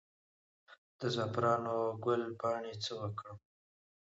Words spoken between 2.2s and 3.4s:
پاڼې څه وکړم؟